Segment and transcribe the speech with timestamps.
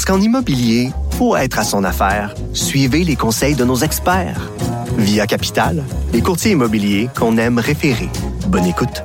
[0.00, 4.50] Parce qu'en immobilier, pour être à son affaire, suivez les conseils de nos experts.
[4.96, 5.84] Via Capital,
[6.14, 8.08] les courtiers immobiliers qu'on aime référer.
[8.46, 9.04] Bonne écoute.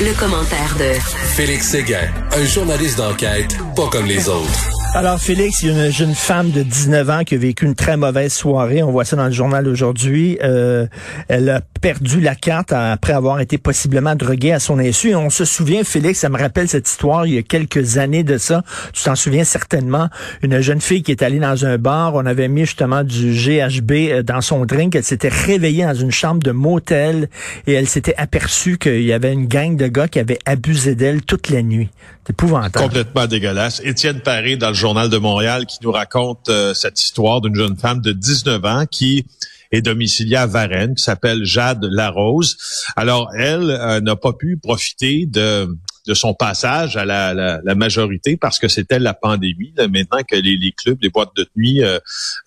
[0.00, 0.98] Le, le commentaire de
[1.34, 4.75] Félix Séguin, un journaliste d'enquête pas comme les autres.
[4.96, 7.74] Alors, Félix, il y a une jeune femme de 19 ans qui a vécu une
[7.74, 8.82] très mauvaise soirée.
[8.82, 10.38] On voit ça dans le journal aujourd'hui.
[10.42, 10.86] Euh,
[11.28, 15.10] elle a perdu la carte après avoir été possiblement droguée à son insu.
[15.10, 18.24] Et on se souvient, Félix, ça me rappelle cette histoire il y a quelques années
[18.24, 18.62] de ça.
[18.94, 20.08] Tu t'en souviens certainement.
[20.40, 22.14] Une jeune fille qui est allée dans un bar.
[22.14, 24.96] On avait mis justement du GHB euh, dans son drink.
[24.96, 27.28] Elle s'était réveillée dans une chambre de motel
[27.66, 31.20] et elle s'était aperçue qu'il y avait une gang de gars qui avaient abusé d'elle
[31.20, 31.90] toute la nuit.
[32.24, 32.86] C'est épouvantable.
[32.86, 33.82] Complètement dégueulasse.
[33.84, 37.76] Étienne Paré dans le Journal de Montréal qui nous raconte euh, cette histoire d'une jeune
[37.76, 39.26] femme de 19 ans qui
[39.72, 42.56] est domiciliée à Varennes, qui s'appelle Jade Larose.
[42.94, 45.68] Alors, elle euh, n'a pas pu profiter de
[46.06, 49.72] de son passage à la, la, la majorité parce que c'était la pandémie.
[49.76, 51.98] Là, maintenant que les, les, clubs, les boîtes de nuit euh,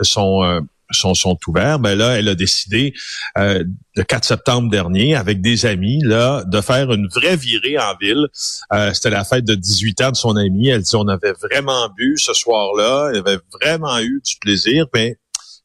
[0.02, 2.94] sont sont, sont ouverts, ben là, elle a décidé
[3.38, 3.64] euh,
[3.96, 8.28] le 4 septembre dernier, avec des amis, là, de faire une vraie virée en ville.
[8.74, 10.70] Euh, C'était la fête de 18 ans de son ami.
[10.70, 15.18] Elle dit on avait vraiment bu ce soir-là, elle avait vraiment eu du plaisir, mais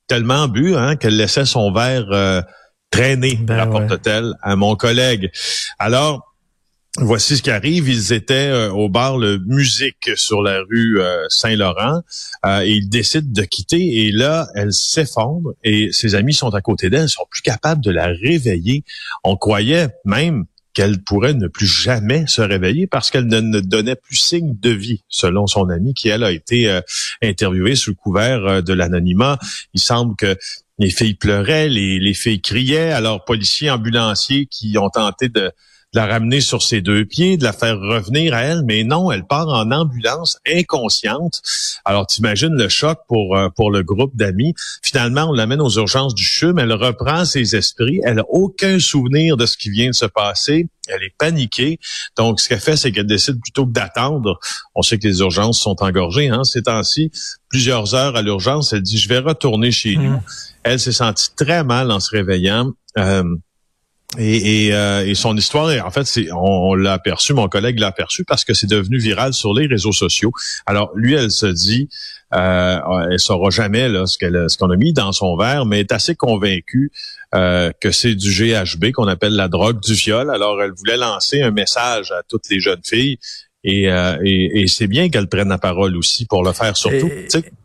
[0.06, 2.42] tellement bu hein, qu'elle laissait son verre euh,
[2.90, 5.30] traîner, Ben rapporte-t-elle à mon collègue.
[5.78, 6.33] Alors,
[6.98, 7.88] Voici ce qui arrive.
[7.88, 12.02] Ils étaient euh, au bar Le Musique sur la rue euh, Saint-Laurent
[12.46, 14.06] euh, et ils décident de quitter.
[14.06, 17.90] Et là, elle s'effondre et ses amis sont à côté d'elle, sont plus capables de
[17.90, 18.84] la réveiller.
[19.24, 24.16] On croyait même qu'elle pourrait ne plus jamais se réveiller parce qu'elle ne, donnait plus
[24.16, 26.80] signe de vie, selon son ami qui, elle, a été
[27.22, 29.38] interviewée sous le couvert de l'anonymat.
[29.72, 30.36] Il semble que
[30.78, 32.90] les filles pleuraient, les, les filles criaient.
[32.90, 35.52] Alors, policiers, ambulanciers qui ont tenté de
[35.94, 39.12] de la ramener sur ses deux pieds, de la faire revenir à elle, mais non,
[39.12, 41.40] elle part en ambulance inconsciente.
[41.84, 44.54] Alors t'imagines le choc pour euh, pour le groupe d'amis.
[44.82, 49.36] Finalement, on l'amène aux urgences du CHUM, elle reprend ses esprits, elle a aucun souvenir
[49.36, 51.78] de ce qui vient de se passer, elle est paniquée.
[52.16, 54.38] Donc ce qu'elle fait, c'est qu'elle décide plutôt que d'attendre.
[54.74, 57.12] On sait que les urgences sont engorgées hein, ces temps-ci,
[57.48, 60.20] plusieurs heures à l'urgence, elle dit je vais retourner chez nous.
[60.64, 62.72] Elle s'est sentie très mal en se réveillant.
[62.98, 63.22] Euh,
[64.18, 67.78] et, et, euh, et, son histoire, en fait, c'est on, on l'a aperçu, mon collègue
[67.78, 70.32] l'a aperçu parce que c'est devenu viral sur les réseaux sociaux.
[70.66, 71.88] Alors lui, elle se dit,
[72.34, 72.78] euh,
[73.10, 75.92] elle saura jamais là, ce qu'elle, ce qu'on a mis dans son verre, mais est
[75.92, 76.90] assez convaincue
[77.34, 80.30] euh, que c'est du GHB qu'on appelle la drogue du viol.
[80.30, 83.18] Alors elle voulait lancer un message à toutes les jeunes filles.
[83.64, 87.10] Et, euh, et, et c'est bien qu'elle prenne la parole aussi pour le faire surtout.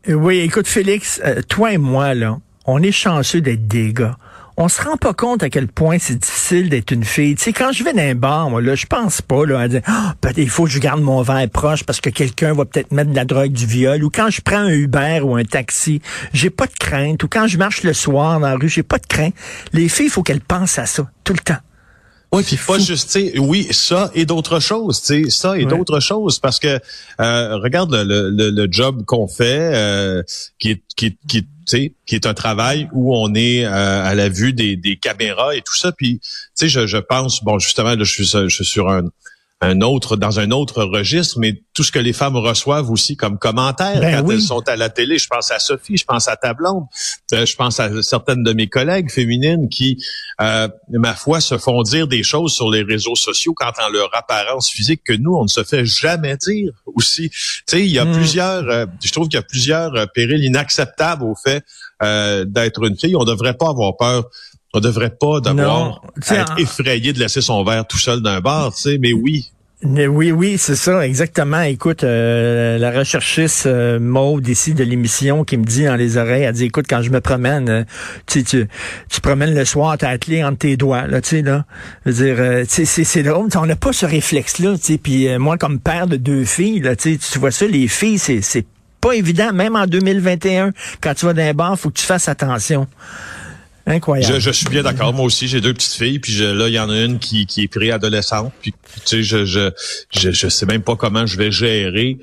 [0.08, 4.18] Euh, oui, écoute Félix, euh, toi et moi là, on est chanceux d'être des gars
[4.62, 7.34] on se rend pas compte à quel point c'est difficile d'être une fille.
[7.36, 9.68] Tu sais, quand je vais dans un bar, moi, là, je pense pas, là, à
[9.70, 12.92] dire, oh, il faut que je garde mon verre proche parce que quelqu'un va peut-être
[12.92, 14.03] mettre de la drogue, du viol.
[14.03, 16.02] Ou quand je prends un Uber ou un taxi,
[16.34, 17.24] j'ai pas de crainte.
[17.24, 19.34] Ou quand je marche le soir dans la rue, j'ai pas de crainte.
[19.72, 21.59] Les filles, il faut qu'elles pensent à ça, tout le temps.
[22.31, 25.66] Oui, puis pas juste, tu sais, oui, ça et d'autres choses, tu sais, ça et
[25.66, 25.66] ouais.
[25.66, 26.79] d'autres choses, parce que
[27.19, 30.22] euh, regarde le, le, le job qu'on fait, euh,
[30.59, 31.47] qui est qui est, qui
[32.06, 35.62] qui est un travail où on est euh, à la vue des, des, caméras et
[35.62, 35.91] tout ça.
[35.91, 39.03] Puis, tu sais, je, je, pense, bon, justement, là, je suis, je suis sur un,
[39.62, 43.38] un autre, dans un autre registre, mais tout ce que les femmes reçoivent aussi comme
[43.38, 44.36] commentaires ben quand oui.
[44.36, 45.18] elles sont à la télé.
[45.18, 46.86] Je pense à Sophie, je pense à ta blonde,
[47.34, 49.98] euh, je pense à certaines de mes collègues féminines qui,
[50.42, 54.09] euh, ma foi, se font dire des choses sur les réseaux sociaux quant à leur
[54.16, 57.30] apparence physique que nous, on ne se fait jamais dire aussi.
[57.30, 57.38] Tu
[57.68, 58.13] sais, il y a Mm.
[58.13, 61.63] plusieurs, euh, je trouve qu'il y a plusieurs euh, périls inacceptables au fait
[62.01, 63.16] euh, d'être une fille.
[63.16, 64.30] On devrait pas avoir peur
[64.74, 68.72] on devrait pas devoir être effrayé de laisser son verre tout seul dans un bar,
[68.75, 69.51] tu sais, mais oui.
[69.81, 71.62] Oui, oui, c'est ça, exactement.
[71.62, 76.44] Écoute, euh, la recherchiste euh, Maude ici de l'émission qui me dit dans les oreilles,
[76.44, 77.84] elle dit, écoute, quand je me promène, euh,
[78.26, 78.68] tu, tu,
[79.10, 81.64] tu promènes le soir, t'as la clé entre tes doigts, là, tu sais, là.
[82.06, 84.98] Je dire, euh, c'est, drôle, on n'a pas ce réflexe-là, tu sais.
[84.98, 88.66] Puis moi, comme père de deux filles, là, tu vois ça, les filles, c'est, c'est
[89.00, 92.28] pas évident, même en 2021, quand tu vas dans un bar, faut que tu fasses
[92.28, 92.86] attention.
[93.89, 94.36] Incroyable.
[94.36, 95.13] Je, je, suis bien d'accord.
[95.13, 97.45] Moi aussi, j'ai deux petites filles, puis je, là, il y en a une qui,
[97.47, 99.71] qui est préadolescente, puis tu sais, je, je,
[100.12, 102.19] je, je sais même pas comment je vais gérer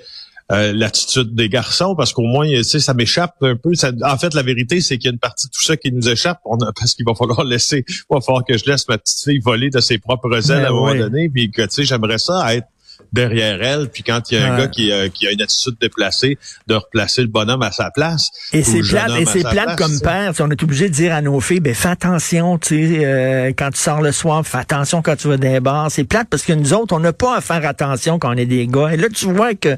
[0.53, 3.75] euh, l'attitude des garçons parce qu'au moins, tu sais, ça m'échappe un peu.
[3.75, 5.91] Ça, en fait, la vérité, c'est qu'il y a une partie de tout ça qui
[5.91, 6.39] nous échappe.
[6.45, 9.25] On a, parce qu'il va falloir laisser, il va falloir que je laisse ma petite
[9.25, 11.29] fille voler de ses propres ailes Ben à un moment donné.
[11.29, 12.69] Puis que, tu sais, j'aimerais ça être
[13.13, 15.77] derrière elle, puis quand il y a un gars qui, euh, qui a une attitude
[15.81, 18.31] déplacée, de replacer le bonhomme à sa place.
[18.53, 20.33] Et c'est plate, et c'est plate comme père.
[20.41, 23.71] On est obligé de dire à nos filles, ben fais attention, tu sais, euh, quand
[23.71, 25.91] tu sors le soir, fais attention quand tu vas dans les bars.
[25.91, 28.47] C'est plate parce que nous autres, on n'a pas à faire attention quand on est
[28.47, 28.93] des gars.
[28.93, 29.77] Et là, tu vois que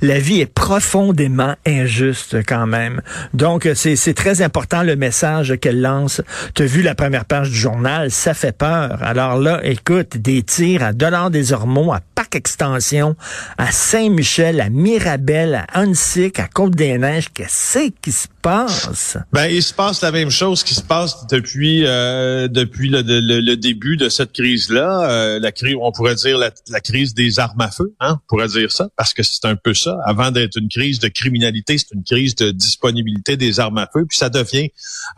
[0.00, 3.02] la vie est profondément injuste quand même.
[3.34, 6.22] Donc, c'est très important le message qu'elle lance.
[6.54, 8.98] Tu as vu la première page du journal, ça fait peur.
[9.02, 13.16] Alors là, écoute, des tirs à Dollars des Ormeaux, à Parc Extension,
[13.56, 17.30] à Saint-Michel, à Mirabel, à Hunsick, à Côte-des-Neiges.
[17.32, 19.16] Qu'est-ce qui se passe?
[19.32, 23.40] Ben, il se passe la même chose qui se passe depuis euh, depuis le, le-
[23.40, 25.08] le début de cette crise-là.
[25.10, 28.26] Euh, la crise, on pourrait dire la, la crise des armes à feu, hein, on
[28.28, 29.96] pourrait dire ça, parce que c'est un peu ça.
[30.04, 34.04] Avant d'être une crise de criminalité, c'est une crise de disponibilité des armes à feu,
[34.06, 34.68] puis ça devient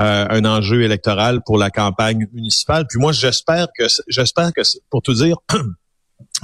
[0.00, 2.86] euh, un enjeu électoral pour la campagne municipale.
[2.88, 5.34] Puis moi, j'espère que j'espère que pour tout dire.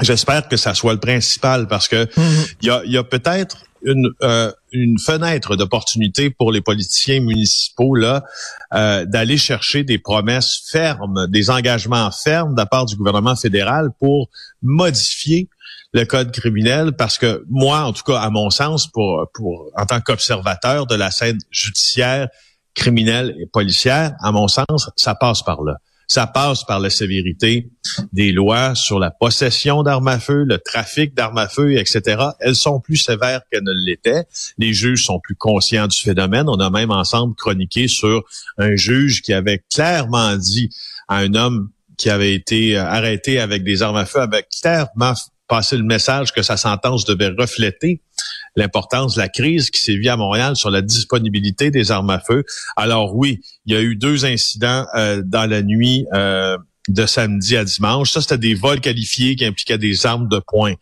[0.01, 2.07] J'espère que ça soit le principal parce que
[2.63, 7.95] il y a, y a peut-être une, euh, une fenêtre d'opportunité pour les politiciens municipaux
[7.95, 8.25] là
[8.75, 13.91] euh, d'aller chercher des promesses fermes, des engagements fermes de la part du gouvernement fédéral
[13.99, 14.29] pour
[14.63, 15.49] modifier
[15.93, 19.87] le code criminel parce que moi, en tout cas, à mon sens, pour, pour en
[19.87, 22.29] tant qu'observateur de la scène judiciaire,
[22.75, 25.79] criminelle et policière, à mon sens, ça passe par là.
[26.09, 27.71] Ça passe par la sévérité
[28.13, 32.23] des lois sur la possession d'armes à feu, le trafic d'armes à feu, etc.
[32.41, 34.25] Elles sont plus sévères qu'elles ne l'étaient.
[34.57, 36.49] Les juges sont plus conscients du phénomène.
[36.49, 38.25] On a même ensemble chroniqué sur
[38.57, 40.71] un juge qui avait clairement dit
[41.09, 41.69] à un homme
[41.99, 45.13] qui avait été euh, arrêté avec des armes à feu, avait clairement
[45.49, 48.01] passé le message que sa sentence devait refléter
[48.57, 52.21] l'importance de la crise qui s'est vue à Montréal sur la disponibilité des armes à
[52.21, 52.45] feu.
[52.77, 56.57] Alors oui, il y a eu deux incidents euh, dans la nuit euh,
[56.89, 58.11] de samedi à dimanche.
[58.11, 60.75] Ça, c'était des vols qualifiés qui impliquaient des armes de poing.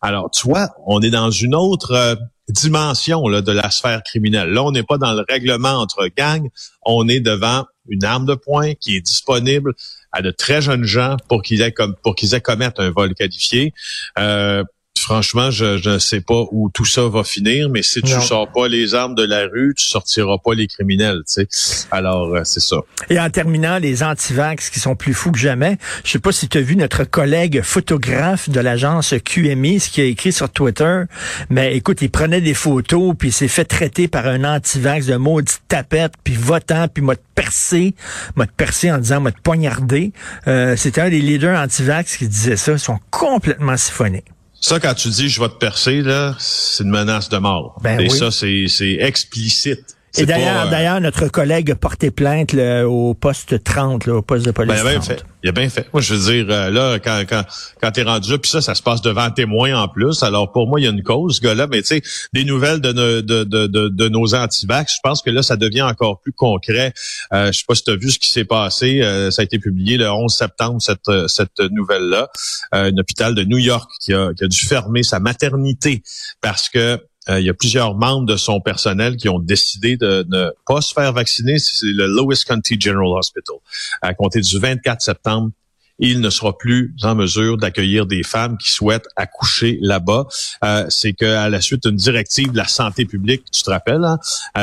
[0.00, 2.14] Alors, tu vois, on est dans une autre euh,
[2.48, 4.50] dimension là, de la sphère criminelle.
[4.50, 6.48] Là, on n'est pas dans le règlement entre gangs.
[6.84, 9.74] On est devant une arme de poing qui est disponible
[10.12, 13.72] à de très jeunes gens pour qu'ils aient pour qu'ils commettre un vol qualifié.
[14.18, 14.62] Euh,
[15.02, 18.20] franchement, je je ne sais pas où tout ça va finir, mais si tu Non.
[18.20, 21.86] sors pas les armes de la rue, tu sortiras pas les criminels, tu sais.
[21.90, 22.76] Alors, euh, c'est ça.
[23.10, 25.78] Et en terminant, les antivax qui sont plus fous que jamais.
[26.04, 30.04] Je sais pas si tu as vu notre collègue photographe de l'agence QMI, ce qu'il
[30.04, 31.02] a écrit sur Twitter.
[31.50, 35.16] Mais écoute, il prenait des photos, puis il s'est fait traiter par un antivax de
[35.16, 37.94] maudite tapette, puis votant, puis m'a percé,
[38.36, 40.12] m'a percé en disant m'a poignardé.
[40.46, 42.72] Euh, C'était un des leaders antivax qui disait ça.
[42.72, 44.24] Ils sont complètement siphonnés.
[44.62, 47.78] Ça, quand tu dis je vais te percer, là, c'est une menace de mort.
[47.82, 48.10] Ben Et oui.
[48.16, 49.96] ça, c'est c'est explicite.
[50.18, 54.22] Et d'ailleurs, euh, d'ailleurs, notre collègue a porté plainte là, au poste 30, là, au
[54.22, 55.04] poste de police Ben, il a bien 30.
[55.06, 55.24] fait.
[55.44, 55.88] Il a bien fait.
[55.92, 57.42] Moi, je veux dire, euh, là, quand, quand,
[57.80, 60.22] quand t'es rendu là, puis ça, ça se passe devant témoin en plus.
[60.22, 61.66] Alors, pour moi, il y a une cause, ce gars-là.
[61.66, 65.22] Mais tu sais, des nouvelles de, nos- de, de, de, de nos antivax, je pense
[65.22, 66.92] que là, ça devient encore plus concret.
[67.32, 69.00] Euh, je sais pas si tu as vu ce qui s'est passé.
[69.02, 72.28] Euh, ça a été publié le 11 septembre, cette, euh, cette nouvelle-là.
[72.74, 76.02] Euh, un hôpital de New York qui a, qui a dû fermer sa maternité
[76.40, 80.26] parce que euh, il y a plusieurs membres de son personnel qui ont décidé de
[80.28, 81.58] ne pas se faire vacciner.
[81.58, 83.56] C'est le Lewis County General Hospital.
[84.00, 85.50] À compter du 24 septembre,
[85.98, 90.26] il ne sera plus en mesure d'accueillir des femmes qui souhaitent accoucher là-bas.
[90.64, 94.18] Euh, c'est qu'à la suite d'une directive de la santé publique, tu te rappelles, hein,
[94.56, 94.60] euh,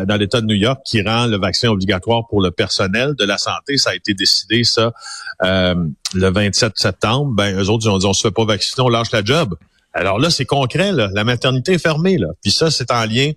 [0.00, 3.24] euh, dans l'État de New York, qui rend le vaccin obligatoire pour le personnel de
[3.24, 4.92] la santé, ça a été décidé ça
[5.44, 5.76] euh,
[6.14, 7.34] le 27 septembre.
[7.34, 9.54] Ben, eux autres, ils ont dit on se fait pas vacciner, on lâche la job.
[9.92, 12.16] Alors là, c'est concret, la maternité est fermée.
[12.16, 12.28] Là.
[12.42, 13.32] Puis ça, c'est en lien,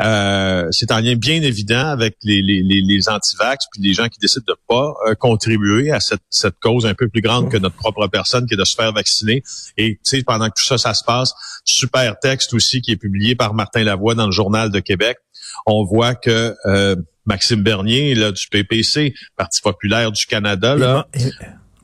[0.00, 4.20] euh, c'est en lien bien évident avec les, les, les, antivax, puis les gens qui
[4.20, 8.06] décident de pas euh, contribuer à cette, cause un peu plus grande que notre propre
[8.06, 9.42] personne, qui est de se faire vacciner.
[9.76, 11.32] Et tu sais, pendant que tout ça, ça se passe,
[11.64, 15.18] super texte aussi qui est publié par Martin Lavoie dans le Journal de Québec.
[15.66, 16.94] On voit que euh,
[17.26, 21.08] Maxime Bernier, là, du PPC, Parti populaire du Canada, là,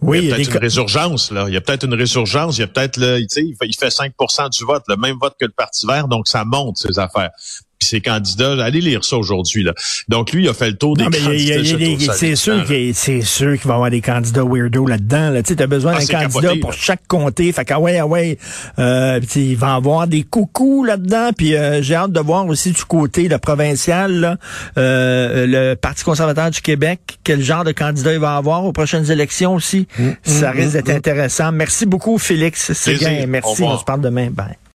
[0.06, 1.46] oui, il y a peut-être une résurgence, là.
[1.48, 2.58] Il y a peut-être une résurgence.
[2.58, 4.12] Il y a peut-être, là, tu sais, il fait, il fait 5
[4.50, 7.30] du vote, le même vote que le Parti vert, donc ça monte, ces affaires.
[7.84, 9.72] Puis ses candidats, allez lire ça aujourd'hui, là.
[10.08, 12.14] Donc lui, il a fait le tour des Non, candidats.
[12.14, 15.30] c'est sûr qu'il va y avoir des candidats weirdo là-dedans.
[15.30, 15.42] Là.
[15.42, 16.76] Tu as besoin Ah, d'un candidat capoté, pour là.
[16.78, 17.52] chaque comté.
[17.52, 18.38] Fait que, ah ouais, ah ouais.
[18.78, 21.30] Euh, il va y avoir des coucous là-dedans.
[21.36, 24.36] Puis euh, j'ai hâte de voir aussi du côté le provincial, là,
[24.78, 29.10] euh, le Parti conservateur du Québec, quel genre de candidat il va avoir aux prochaines
[29.10, 29.86] élections aussi.
[30.22, 31.52] Ça risque d'être intéressant.
[31.52, 32.72] Merci beaucoup, Félix.
[32.72, 33.26] C'est bien.
[33.26, 33.50] Merci.
[33.52, 33.74] revoir.
[33.74, 34.28] On se parle demain.
[34.30, 34.56] Bye.